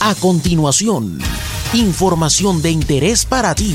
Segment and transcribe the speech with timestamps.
[0.00, 1.18] A continuación,
[1.72, 3.74] información de interés para ti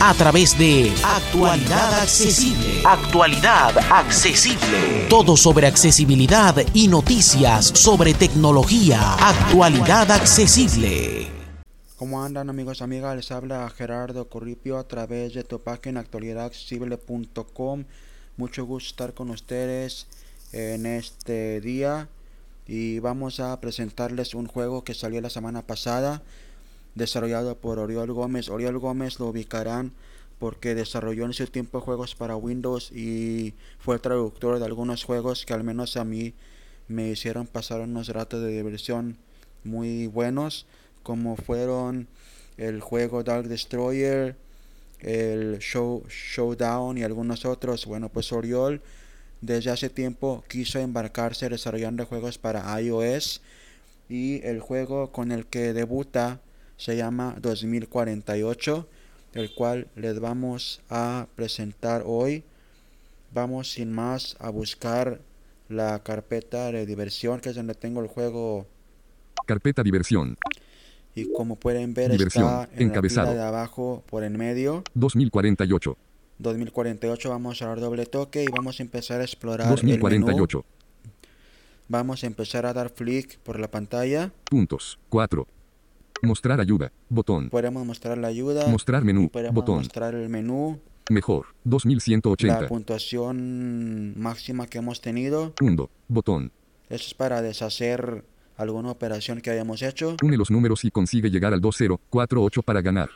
[0.00, 2.82] a través de Actualidad Accesible.
[2.84, 5.06] Actualidad Accesible.
[5.08, 9.14] Todo sobre accesibilidad y noticias sobre tecnología.
[9.14, 11.28] Actualidad Accesible.
[11.96, 13.14] ¿Cómo andan amigos, amigas?
[13.14, 17.84] Les habla Gerardo Corripio a través de tu página actualidadaccesible.com.
[18.36, 20.06] Mucho gusto estar con ustedes
[20.52, 22.08] en este día
[22.68, 26.22] y vamos a presentarles un juego que salió la semana pasada
[26.94, 28.50] desarrollado por Oriol Gómez.
[28.50, 29.92] Oriol Gómez lo ubicarán
[30.38, 35.54] porque desarrolló en su tiempo juegos para Windows y fue traductor de algunos juegos que
[35.54, 36.34] al menos a mí
[36.88, 39.16] me hicieron pasar unos ratos de diversión
[39.64, 40.66] muy buenos
[41.02, 42.06] como fueron
[42.58, 44.36] el juego Dark Destroyer,
[45.00, 47.86] el Show, Showdown y algunos otros.
[47.86, 48.82] Bueno, pues Oriol
[49.40, 53.40] desde hace tiempo quiso embarcarse desarrollando juegos para iOS
[54.08, 56.40] y el juego con el que debuta
[56.76, 58.88] se llama 2048,
[59.34, 62.44] el cual les vamos a presentar hoy.
[63.32, 65.20] Vamos sin más a buscar
[65.68, 68.66] la carpeta de diversión, que es donde tengo el juego.
[69.46, 70.38] Carpeta diversión.
[71.14, 73.28] Y como pueden ver está en encabezado.
[73.28, 74.84] la de abajo por en medio.
[74.94, 75.96] 2048.
[76.38, 80.58] 2048 vamos a dar doble toque y vamos a empezar a explorar 2048.
[80.58, 80.78] el menú.
[81.88, 84.30] Vamos a empezar a dar flick por la pantalla.
[84.44, 84.98] Puntos.
[85.08, 85.46] 4.
[86.22, 86.92] Mostrar ayuda.
[87.08, 87.48] Botón.
[87.48, 88.66] Podemos mostrar la ayuda.
[88.68, 89.30] Mostrar menú.
[89.30, 89.78] Podemos Botón.
[89.78, 90.80] mostrar el menú.
[91.10, 91.46] Mejor.
[91.64, 92.60] 2180.
[92.60, 95.54] La puntuación máxima que hemos tenido.
[95.60, 95.90] 1.
[96.08, 96.52] Botón.
[96.90, 98.24] Eso es para deshacer
[98.56, 100.16] alguna operación que hayamos hecho.
[100.22, 103.08] Une los números y consigue llegar al 2048 para ganar.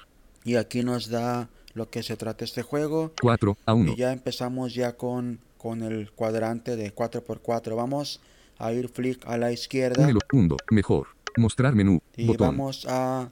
[0.45, 3.13] Y aquí nos da lo que se trata este juego.
[3.21, 3.93] 4 a 1.
[3.93, 7.77] Y ya empezamos ya con, con el cuadrante de 4x4.
[7.77, 8.21] Vamos
[8.59, 10.09] a ir flick a la izquierda.
[10.33, 10.57] 1.
[10.71, 11.09] Mejor.
[11.37, 12.01] Mostrar menú.
[12.17, 12.49] Y Botón.
[12.49, 13.31] vamos a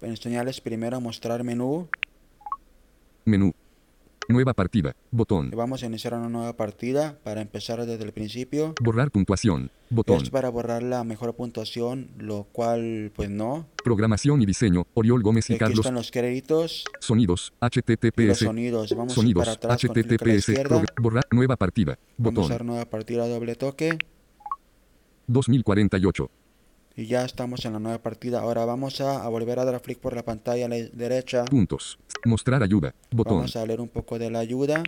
[0.00, 1.88] enseñarles primero a mostrar menú.
[3.24, 3.52] Menú.
[4.28, 4.94] Nueva partida.
[5.10, 5.50] Botón.
[5.52, 8.74] Y vamos a iniciar una nueva partida para empezar desde el principio.
[8.80, 9.70] Borrar puntuación.
[9.92, 10.22] Botón.
[10.22, 13.66] Es para borrar la mejor puntuación, lo cual pues no.
[13.82, 14.86] Programación y diseño.
[14.94, 15.80] Oriol Gómez y Aquí Carlos.
[15.80, 17.52] están los créditos Sonidos.
[17.60, 18.38] y los HTTPS.
[18.44, 18.94] sonidos.
[18.96, 19.40] Vamos Sonidos.
[19.42, 20.48] para atrás con clic HTTPS.
[20.64, 21.24] Progr- Borrar.
[21.32, 21.98] Nueva partida.
[22.16, 22.50] Vamos a Botón.
[22.50, 23.98] dar nueva partida doble toque.
[25.26, 26.30] 2048.
[26.96, 28.40] Y ya estamos en la nueva partida.
[28.40, 31.44] Ahora vamos a, a volver a dar flick por la pantalla a la derecha.
[31.46, 31.98] Puntos.
[32.24, 32.94] Mostrar ayuda.
[33.10, 33.38] Botón.
[33.38, 34.82] Vamos a leer un poco de la ayuda.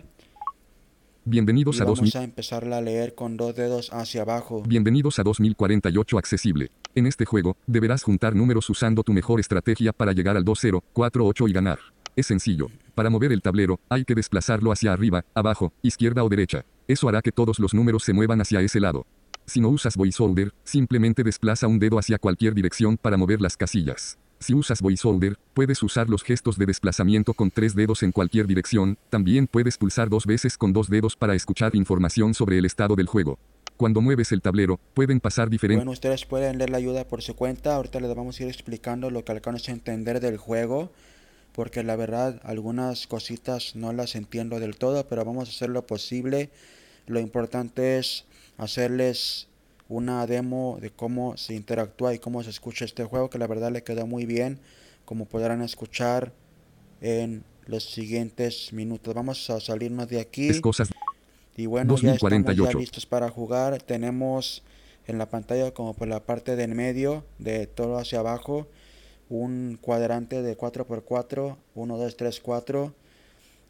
[1.25, 2.11] Y Bienvenidos a 2000.
[2.11, 4.61] vamos a empezarla a leer con dos dedos hacia abajo.
[4.67, 6.69] Bienvenidos a 2048 accesible.
[6.95, 11.53] En este juego, deberás juntar números usando tu mejor estrategia para llegar al 2048 y
[11.53, 11.79] ganar.
[12.17, 12.67] Es sencillo.
[12.93, 16.65] Para mover el tablero, hay que desplazarlo hacia arriba, abajo, izquierda o derecha.
[16.87, 19.05] Eso hará que todos los números se muevan hacia ese lado.
[19.45, 24.17] Si no usas VoiceOver, simplemente desplaza un dedo hacia cualquier dirección para mover las casillas.
[24.43, 28.97] Si usas VoiceOver, puedes usar los gestos de desplazamiento con tres dedos en cualquier dirección,
[29.09, 33.07] también puedes pulsar dos veces con dos dedos para escuchar información sobre el estado del
[33.07, 33.39] juego.
[33.77, 35.79] Cuando mueves el tablero, pueden pasar diferentes...
[35.79, 37.73] Bueno, ustedes pueden leer la ayuda por su cuenta.
[37.75, 40.91] Ahorita les vamos a ir explicando lo que alcanzo a entender del juego.
[41.53, 45.87] Porque la verdad, algunas cositas no las entiendo del todo, pero vamos a hacer lo
[45.87, 46.49] posible.
[47.07, 48.25] Lo importante es
[48.57, 49.47] hacerles
[49.93, 53.71] una demo de cómo se interactúa y cómo se escucha este juego, que la verdad
[53.71, 54.59] le quedó muy bien,
[55.05, 56.33] como podrán escuchar
[57.01, 59.13] en los siguientes minutos.
[59.13, 60.49] Vamos a salirnos de aquí.
[60.49, 60.89] Es cosas...
[61.55, 62.79] Y bueno, ya estamos ya 2048.
[62.79, 63.79] listos para jugar.
[63.83, 64.63] Tenemos
[65.05, 68.67] en la pantalla como por la parte del medio, de todo hacia abajo,
[69.29, 72.93] un cuadrante de 4x4, 1, 2, 3, 4,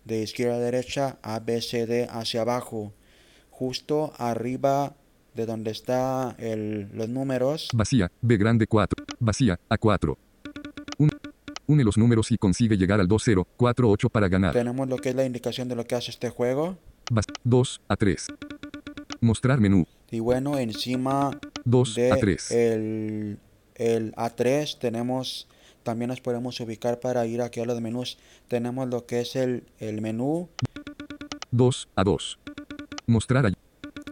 [0.05, 2.93] de izquierda a derecha, A, B, C, D hacia abajo.
[3.49, 4.95] Justo arriba
[5.35, 9.05] de donde está el, los números, Vacía, B grande 4.
[9.19, 10.15] Vacía, A4.
[10.99, 11.09] Un-
[11.65, 14.53] une los números y consigue llegar al 2048 para ganar.
[14.53, 16.77] tenemos lo que es la indicación de lo que hace este juego.
[17.11, 18.27] Vas- 2 a 3.
[19.21, 19.85] Mostrar menú.
[20.11, 21.31] Y bueno, encima
[21.65, 22.51] 2 de a 3.
[22.51, 23.39] el,
[23.75, 25.47] el A3 tenemos
[25.83, 28.17] también nos podemos ubicar para ir aquí a los menús
[28.47, 30.49] tenemos lo que es el, el menú
[31.51, 32.39] 2 a 2.
[33.07, 33.53] Mostrar ay-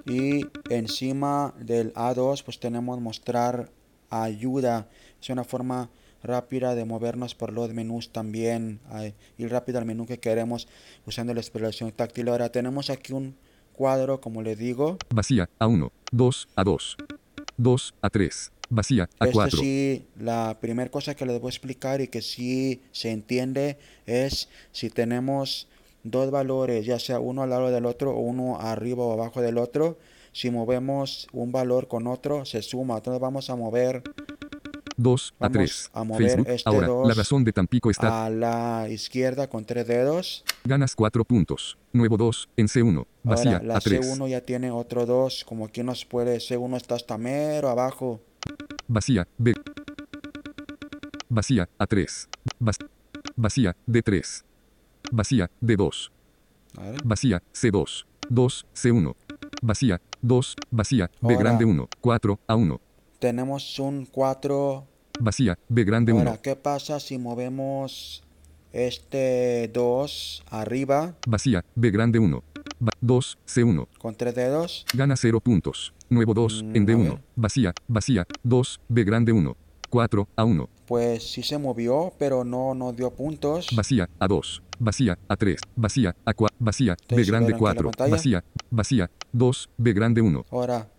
[0.06, 3.70] y encima del A2 pues tenemos mostrar
[4.10, 4.88] ayuda
[5.22, 5.90] es una forma
[6.24, 10.68] rápida de movernos por los menús también a ir rápido al menú que queremos
[11.06, 13.36] usando la exploración táctil ahora tenemos aquí un
[13.74, 15.92] cuadro como les digo Vacía, A1.
[16.12, 16.98] 2 a 2.
[17.58, 18.52] 2 a 3.
[18.70, 19.48] Vacía, A4.
[19.48, 23.78] Este sí, la primera cosa que les voy a explicar y que sí se entiende
[24.06, 25.68] es si tenemos
[26.04, 29.58] dos valores, ya sea uno al lado del otro o uno arriba o abajo del
[29.58, 29.98] otro,
[30.32, 32.98] si movemos un valor con otro, se suma.
[32.98, 34.04] Entonces vamos a mover
[34.98, 35.90] 2 a Vamos 3.
[35.94, 36.50] a mover Facebook.
[36.50, 38.26] este Ahora, la 2 razón de Tampico está.
[38.26, 40.44] A la izquierda con tres dedos.
[40.64, 41.78] Ganas 4 puntos.
[41.92, 43.06] Nuevo 2 en C1.
[43.24, 44.20] Vacía Ahora la a 3.
[44.20, 45.44] C1 ya tiene otro 2.
[45.46, 48.22] Como aquí nos puede, C1 está hasta mero abajo.
[48.88, 49.54] Vacía B.
[51.30, 52.30] Vacía a 3.
[53.36, 54.44] Vacía D3.
[55.12, 56.10] Vacía D2.
[56.78, 57.02] A ver.
[57.04, 58.06] Vacía C2.
[58.30, 59.16] 2 C1.
[59.62, 60.56] Vacía 2.
[60.72, 61.38] Vacía B Ahora.
[61.40, 61.90] grande 1.
[62.00, 62.82] 4 a 1.
[63.20, 64.88] Tenemos un 4.
[65.20, 66.22] Vacía B grande 1.
[66.30, 68.24] Ahora, ¿qué pasa si movemos
[68.72, 72.44] este 2 arriba Vacía B grande 1.
[73.02, 73.88] 2 C1.
[74.00, 74.86] con tres dedos?
[74.94, 75.94] Gana 0 puntos.
[76.10, 77.04] Nuevo 2 Mm, en a D1.
[77.10, 77.20] ver.
[77.36, 78.26] Vacía, vacía.
[78.44, 79.56] 2 B grande 1.
[79.92, 80.70] 4 a 1.
[80.88, 83.68] Pues sí se movió, pero no dio puntos.
[83.76, 84.64] Vacía a 2.
[84.80, 85.60] Vacía a 3.
[85.76, 86.56] Vacía a 4.
[86.60, 87.92] Vacía B ¿Ustedes grande vieron aquí la 4.
[87.92, 88.12] pantalla?
[88.12, 88.44] Vacía.
[88.72, 89.12] Vacía.
[89.34, 90.46] 2 B grande 1.
[90.50, 90.90] Ahora,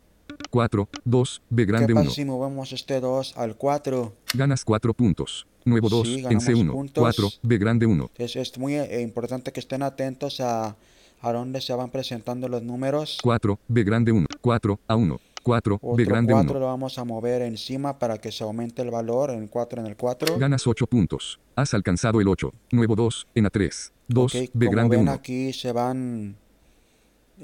[0.50, 0.88] 4.
[1.04, 2.10] 2 B ¿qué grande pasa 1.
[2.12, 4.12] si movemos este 2 al 4?
[4.34, 5.46] Ganas 4 puntos.
[5.64, 6.72] Nuevo 2 Sí, en ganamos C1.
[6.72, 7.02] puntos.
[7.02, 8.10] 4 B grande 1.
[8.18, 10.76] Es, es muy eh, importante que estén atentos a,
[11.20, 13.18] a dónde se van presentando los números.
[13.22, 14.26] 4 B grande 1.
[14.40, 15.20] 4 a 1.
[15.42, 16.60] 4 B Otro grande 4 1.
[16.60, 19.96] lo vamos a mover encima para que se aumente el valor en 4 en el
[19.96, 20.38] 4.
[20.38, 21.40] Ganas 8 puntos.
[21.56, 22.52] Has alcanzado el 8.
[22.72, 23.90] Nuevo 2 en A3.
[24.08, 25.12] 2 Ok, B como grande ven 1.
[25.12, 26.36] aquí se van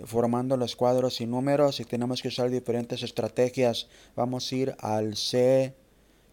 [0.04, 3.88] formando los cuadros y números y tenemos que usar diferentes estrategias.
[4.16, 5.74] Vamos a ir al C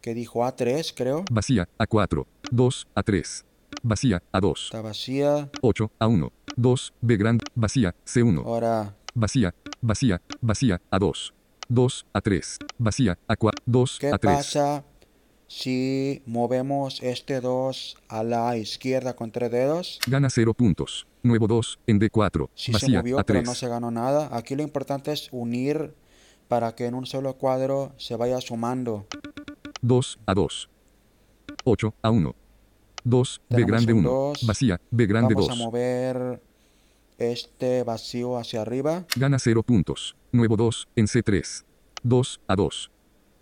[0.02, 1.26] que dijo A3 creo.
[1.32, 2.28] Vacía a 4.
[2.52, 3.46] 2 a 3.
[3.82, 4.64] Vacía a 2.
[4.66, 5.50] Está vacía.
[5.62, 6.32] 8 a 1.
[6.56, 7.44] 2 B grande.
[7.56, 8.44] Vacía C1.
[8.46, 9.56] Ahora, Vacía.
[9.82, 10.22] Vacía.
[10.42, 11.00] Vacía a
[11.70, 11.76] 2.
[11.76, 12.58] 2 a 3.
[12.78, 13.64] Vacía a 4.
[13.66, 14.36] 2 ¿qué a 3.
[14.36, 14.84] pasa
[15.48, 20.00] si movemos este 2 a la izquierda con tres dedos?
[20.08, 21.08] Gana 0 puntos.
[21.24, 22.50] Nuevo 2 en D4.
[22.56, 23.48] Si se Vacía movió a pero 3.
[23.50, 24.30] no se ganó nada.
[24.36, 25.94] Aquí lo importante es unir
[26.48, 29.08] para que en un solo cuadro se vaya sumando.
[29.82, 30.70] 2 a 2.
[31.64, 32.36] 8 a 1.
[33.04, 34.10] 2 B Tenemos grande un 1.
[34.10, 34.46] dos.
[34.46, 35.60] Vacía B grande Vamos a 2.
[35.64, 36.42] mover
[37.18, 39.06] este vacío hacia arriba.
[39.16, 40.16] Gana 0 puntos.
[40.36, 41.64] Nuevo 2 en C3.
[42.04, 42.92] 2 a 2.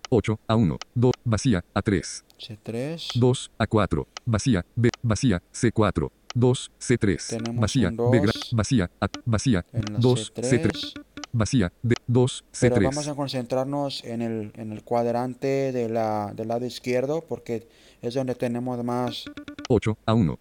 [0.10, 0.78] 8 a 1.
[0.94, 2.26] 2 vacía a 3.
[2.38, 3.20] C3.
[3.20, 4.08] 2 a 4.
[4.26, 6.12] Vacía B vacía C4.
[6.36, 7.30] 2 C3.
[7.30, 10.72] Tenemos Vacía B vacía a vacía En la 2 C3.
[10.72, 11.04] C3.
[11.32, 13.16] Vacía D 2 Pero vamos a C3.
[13.16, 17.68] concentrarnos en el, en el cuadrante de la, del lado izquierdo porque
[18.04, 19.26] es donde tenemos más.
[19.68, 20.40] 8 a 1.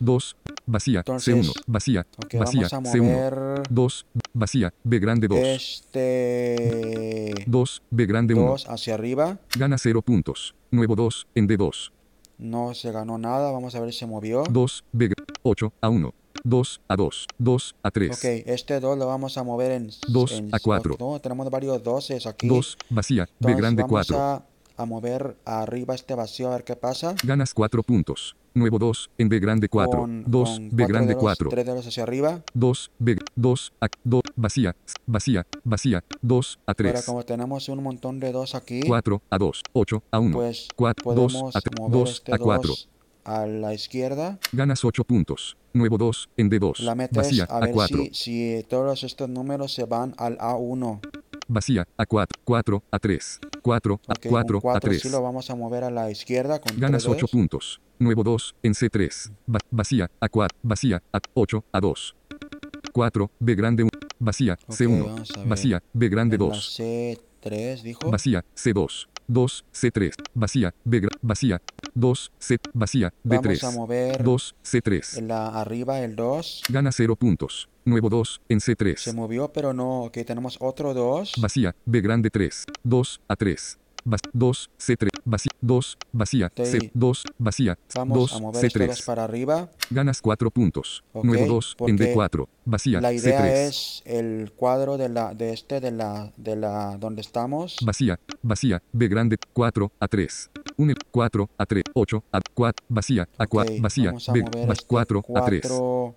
[0.00, 0.36] 2
[0.66, 1.52] vacía Entonces, C1.
[1.66, 3.02] Vacía Ok, vacía vamos a C1.
[3.02, 5.38] mover 2 vacía B grande 2.
[5.38, 8.46] este 2 B grande 1.
[8.46, 9.38] 2 hacia arriba.
[9.58, 10.54] Gana 0 puntos.
[10.70, 11.90] Nuevo 2 en D2.
[12.38, 13.50] No se ganó nada.
[13.52, 14.44] Vamos a ver si se movió.
[14.50, 15.10] 2 B
[15.42, 16.14] 8 a 1.
[16.42, 17.26] 2 a 2.
[17.38, 18.10] 2 a 3.
[18.18, 19.90] Ok, este 2 lo vamos a mover en...
[20.08, 20.96] Dos en- a cuatro.
[20.98, 22.48] No, tenemos varios 12 aquí.
[22.48, 24.18] 2 vacía B Entonces, grande vamos 4.
[24.20, 24.46] A,
[24.76, 27.14] a mover arriba este vacío a ver qué pasa.
[27.24, 28.36] Ganas 4 puntos.
[28.54, 29.98] Nuevo 2 en B grande 4.
[30.00, 31.48] Con- 2 con B grande dedos, 4.
[31.50, 32.42] Tres dedos hacia arriba.
[32.54, 34.76] 2 B 2 a 2 vacía
[35.06, 37.04] vacía vacía 2 a Ahora 3.
[37.04, 39.62] como tenemos un montón de 2 aquí, 4 a 2.
[39.72, 40.36] 8 a 1.
[40.36, 41.80] pues 4 2 podemos a 3.
[41.80, 42.68] mover 2 este a 4.
[42.68, 42.88] 2
[43.24, 44.38] a la izquierda.
[44.52, 45.56] Ganas 8 puntos.
[45.72, 46.78] Nuevo 2 en D2.
[46.80, 47.98] La meta Vacía es a a ver 4.
[48.12, 51.00] si, si todos estos números se van al A1.
[51.54, 52.40] Vacía a 4.
[52.42, 53.40] 4 a 3.
[53.62, 55.00] 4 a Ok, 4 un 4 a 3.
[55.02, 57.30] sí lo vamos a mover a la izquierda con Ganas tres 8 dedos.
[57.30, 57.80] puntos.
[58.00, 59.30] Nuevo 2 en C3.
[59.48, 60.58] Va- vacía a 4.
[60.64, 62.16] Vacía a 8 a 2.
[62.92, 63.90] 4 B grande 1.
[64.18, 65.04] Vacía Ok, C1.
[65.06, 65.48] vamos a ver.
[65.48, 66.80] Vacía B grande En la 2.
[66.80, 68.10] C3 dijo.
[68.10, 69.06] Vacía C2.
[69.28, 70.12] 2 C3.
[70.34, 71.62] Vacía B vacía
[71.94, 73.74] 2 C vacía Vamos a D3.
[73.76, 75.18] mover 2 C3.
[75.18, 76.62] en la arriba el 2.
[76.68, 77.68] Gana 0 puntos.
[77.84, 79.14] Nuevo 2 en Se C3.
[79.14, 80.04] movió pero no.
[80.04, 81.34] Ok, tenemos otro 2.
[81.40, 82.64] Vacía B grande 3.
[82.82, 83.78] 2 a 3.
[84.34, 85.08] 2 C3.
[85.24, 86.52] Vacía 2 vacía.
[86.54, 89.04] C 2 vacía Vamos 2 a mover este 2 C3.
[89.06, 89.70] para arriba.
[89.90, 91.02] Ganas 4 puntos.
[91.14, 92.48] Ok, Nuevo 2 en porque D4.
[92.66, 93.68] Vacía La idea C3.
[93.68, 97.76] es el cuadro de la de este de la de la donde estamos.
[97.84, 100.50] Vacía, vacía, B grande, 4 a 3.
[100.76, 104.66] 1, 4 a 3, 8 a 4, vacía, a 4, Ok, vacía, a B, mover
[104.66, 105.60] vas- este 4 a 3.
[105.62, 106.14] 4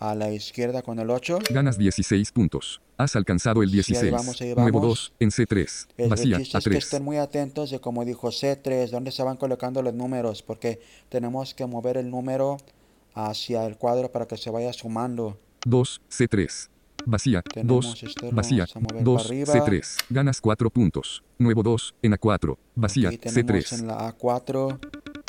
[0.00, 1.38] a la izquierda con el 8.
[1.50, 2.80] Ganas 16 puntos.
[2.96, 4.12] Has alcanzado el Sí, ahí 16.
[4.12, 5.12] vamos, ahí Nuevo vamos.
[5.12, 5.86] 2 en C3.
[5.96, 6.84] El, el Vacía, chiste a es que 3.
[6.84, 11.54] estén muy atentos de como dijo C3, dónde se van colocando los números, porque tenemos
[11.54, 12.56] que mover el número
[13.14, 15.38] hacia el cuadro para que se vaya sumando.
[15.66, 16.68] 2 C3.
[17.06, 19.54] Vacía, Tenemos 2, este, vacía, vamos a mover 2 para arriba.
[19.54, 19.96] C3.
[20.10, 21.22] Ganas 4 puntos.
[21.38, 22.56] Nuevo 2 en A4.
[22.74, 23.78] Vacía, Aquí tenemos C3.
[23.80, 24.78] en la A4.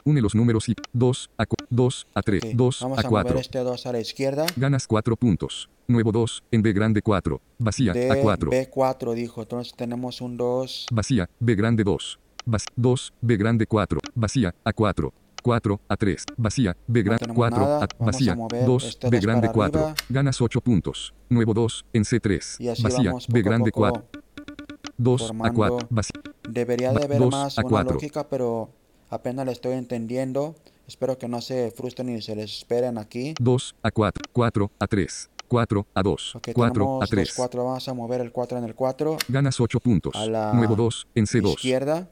[0.03, 3.23] Une los números y 2 a 2 a 3, Ok, 2 Vamos a a mover
[3.25, 3.39] 4.
[3.39, 4.45] este 2 a la izquierda.
[4.57, 5.69] Ganas 4 puntos.
[5.87, 7.41] Nuevo 2 en B grande 4.
[7.57, 8.49] Vacía, De A4.
[8.49, 9.41] B4 dijo.
[9.41, 10.87] Entonces tenemos un 2.
[10.91, 12.19] Vacía, B grande 2.
[12.45, 15.11] vas 2, B grande 4, vacía, A4.
[15.43, 17.75] 4, A3, vacía, B grande tenemos 4, nada.
[17.77, 19.95] A, Vamos a vacía, mover 2, este B grande para 4, arriba.
[20.09, 23.71] ganas 8 puntos, nuevo 2, en C3, Y así vacía, vamos B poco a grande
[23.71, 24.05] poco 4,
[24.97, 28.69] 2, A4, formando- vacía, Debería Va- de haber más a una lógica, pero
[29.09, 30.55] apenas le estoy entendiendo.
[30.91, 33.33] Espero que no se frustren ni se les esperen aquí.
[33.39, 37.63] 2, A4, 4, A3, 4, A2, Ok, 4, tenemos los A3, 4.
[37.63, 39.17] Vamos a mover el 4 en el 4.
[39.29, 42.09] ganas 8 puntos, A la nuevo 2, en C2, Izquierda.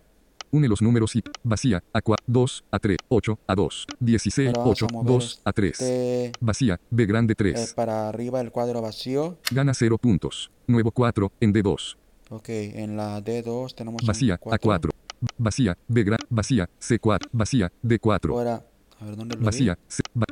[0.51, 4.93] Une los números y vacía, A4, 2, A3, 8, A2, 16, Ahora vamos 8, a
[4.93, 9.37] mover 2, A3, Este, vacía, B grande eh, 3, para arriba el cuadro vacío.
[9.51, 11.97] gana 0 puntos, nuevo 4, en D2,
[12.29, 14.71] Ok, en la D2 tenemos un vacía, cuatro.
[14.71, 14.91] A4,
[15.37, 18.63] vacía, B grande, vacía, C4, vacía, D4, Ahora,
[18.99, 19.45] a ver dónde lo vi?
[19.45, 20.25] vacía, C, va-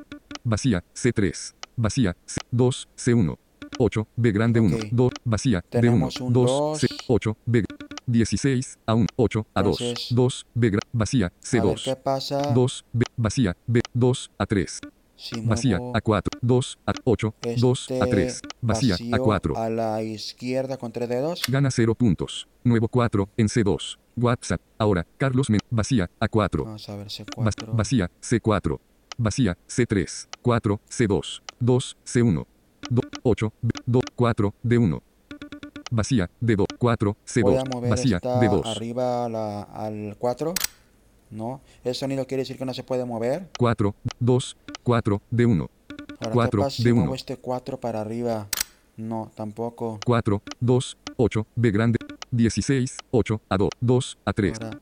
[0.44, 3.38] vacía, C3, vacía, C2, C1,
[3.80, 4.86] 8, B grande 1, Ok.
[4.92, 6.80] 2, vacía, D1, Tenemos un 2, dos.
[6.80, 7.64] C, 8, B,
[8.06, 13.06] 16, A1, 8, A2, Entonces- 2, B vacía, A ver qué C2, pasa 2, B,
[13.18, 14.80] vacía, B, 2, A3,
[15.16, 19.58] si vacía, muevo A4, 2, A8, 2, este A3, vacía, vacío A4.
[19.58, 21.42] a la izquierda con tres dedos.
[21.48, 22.48] Gana 0 puntos.
[22.64, 23.98] Nuevo 4 en C2.
[24.18, 24.62] WhatsApp.
[24.78, 25.60] Ahora, Carlos Men.
[25.70, 26.64] Vacía, A4.
[26.64, 27.76] Vamos a ver Vac- C4.
[27.76, 28.80] vacía, C4.
[29.18, 30.28] Vacía, C3.
[30.42, 31.42] 4, C2.
[31.60, 32.46] 2, C1.
[32.90, 33.54] 2, 8,
[33.86, 35.02] 2, 4, D1.
[35.92, 36.66] Vacía, D2.
[36.78, 37.74] 4, Voy a C2.
[37.74, 38.66] mover Vacía, esta D2.
[38.66, 40.54] arriba a la- al 4.
[41.30, 43.50] No, el sonido quiere decir que no se puede mover.
[43.58, 45.70] 4, 2, 4, D1.
[46.20, 47.02] Ahora, Cuatro ¿qué pasa si de uno.
[47.02, 48.48] muevo este 4 para arriba?
[48.96, 50.00] No, tampoco.
[50.06, 51.97] 4, 2, 8, B grande.
[52.32, 54.54] 16, 8, A2, 2, A3.
[54.64, 54.80] Ahora,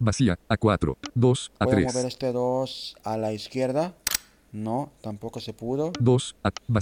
[0.00, 2.06] Vacía, A4, 2, voy a mover A3.
[2.06, 3.94] este 2 a la izquierda.
[4.52, 5.92] No, tampoco se pudo.
[5.98, 6.80] 2, A, va-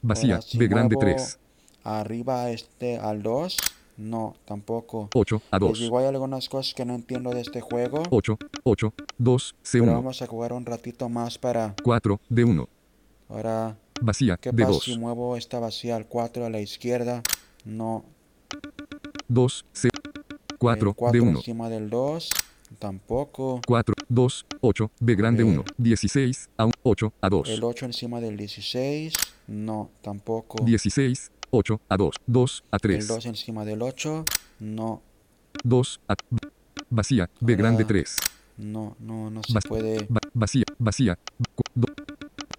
[0.00, 1.38] vacía, Ahora, si B grande muevo 3.
[1.84, 3.56] Arriba este al 2.
[3.98, 5.10] No, tampoco.
[5.14, 5.78] 8, Les A2.
[5.78, 8.04] digo, hay algunas cosas que no entiendo de este juego.
[8.10, 11.74] 8, 8, 2, Pero C1, vamos a jugar un ratito más para...
[11.82, 12.66] 4, D1,
[13.28, 17.22] Ahora, vacía, ¿qué pasa si D2, muevo esta vacía al 4 a la izquierda?
[17.64, 18.04] No.
[19.32, 19.88] 2, C,
[20.58, 22.30] 4, el 4 D1, encima del 2.
[22.78, 23.60] Tampoco.
[23.66, 25.48] 4, 2, 8, B grande Ok.
[25.50, 29.12] 1, 16, A1, 8, El A2, 8 encima del 16.
[29.48, 30.62] No, tampoco.
[30.64, 34.24] 16, 8, A2, 2, El A3, 2 encima del 8.
[34.60, 35.02] No,
[35.64, 36.14] 2, A,
[36.90, 38.16] vacía, B grande Ahora, 3,
[38.58, 40.06] no, no, no se puede.
[40.06, 41.18] va- vacía, vacía,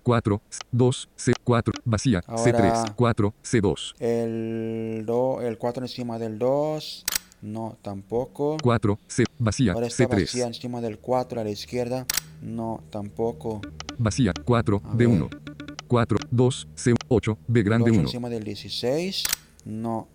[0.03, 0.41] 4,
[0.72, 7.05] 2, C, 4, vacía, Ahora- C3, 4, C2, El, do, el 4 encima del 2.
[7.41, 8.57] No, tampoco.
[8.63, 12.05] 4, C, vacía, Ahora está vacía C3, encima del 4 a la izquierda.
[12.41, 13.62] No, tampoco.
[13.98, 15.39] vacía, 4, A D1, ver.
[15.88, 19.24] 4, 2, C, 8, B grande 8 1, encima del 16.
[19.65, 20.07] No.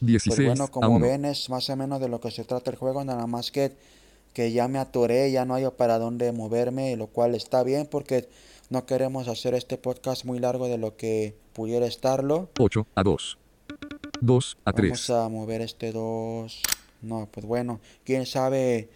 [0.00, 2.70] 16, Pues bueno, como A1, ven es más o menos de lo que se trata
[2.70, 3.76] el juego, nada más que
[4.34, 8.28] que ya me atoré, ya no hay para dónde moverme, lo cual está bien porque
[8.68, 12.50] no queremos hacer este podcast muy largo de lo que pudiera estarlo.
[12.58, 13.38] 8 a 2.
[14.20, 14.90] 2 a 3.
[14.90, 16.62] Vamos a mover este 2.
[17.02, 18.88] No, pues bueno, quién sabe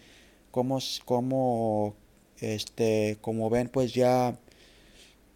[0.51, 1.95] cómo, cómo,
[2.39, 4.37] este, como ven, pues ya,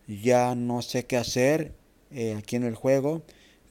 [0.08, 1.72] ya no sé qué hacer
[2.12, 3.22] eh, aquí en el juego.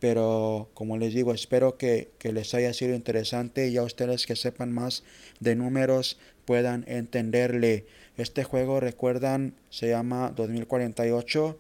[0.03, 4.35] Pero como les digo, espero que, que les haya sido interesante y a ustedes que
[4.35, 5.05] sepan más
[5.39, 7.87] de números puedan entenderle.
[8.17, 11.57] Este juego, recuerdan, se llama 2048.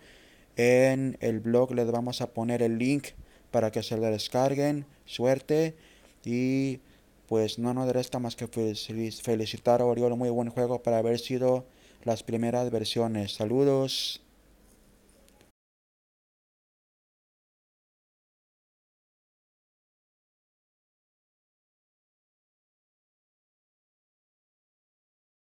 [0.56, 3.11] En el blog les vamos a poner el link
[3.52, 4.87] para que se lo descarguen.
[5.06, 5.76] Suerte.
[6.25, 6.80] Y
[7.28, 10.16] pues no nos resta más que felici- felicitar a Oriol.
[10.16, 11.64] Muy buen juego para haber sido
[12.02, 13.34] las primeras versiones.
[13.34, 14.22] Saludos.